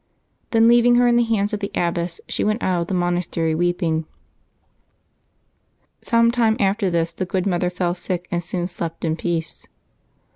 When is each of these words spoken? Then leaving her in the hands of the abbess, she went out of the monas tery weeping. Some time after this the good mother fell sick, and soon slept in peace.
Then 0.49 0.67
leaving 0.67 0.95
her 0.95 1.05
in 1.07 1.15
the 1.15 1.21
hands 1.21 1.53
of 1.53 1.59
the 1.59 1.69
abbess, 1.75 2.19
she 2.27 2.43
went 2.43 2.63
out 2.63 2.81
of 2.81 2.87
the 2.87 2.95
monas 2.95 3.29
tery 3.29 3.55
weeping. 3.55 4.05
Some 6.01 6.31
time 6.31 6.57
after 6.59 6.89
this 6.89 7.13
the 7.13 7.23
good 7.23 7.45
mother 7.45 7.69
fell 7.69 7.93
sick, 7.93 8.27
and 8.31 8.43
soon 8.43 8.67
slept 8.67 9.05
in 9.05 9.15
peace. 9.15 9.67